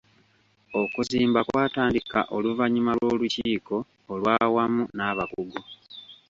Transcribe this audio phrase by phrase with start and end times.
[0.81, 3.75] Okuzimba kwatandika oluvannyuma lw'olukiiko
[4.13, 5.61] olw'awamu n'abakungu.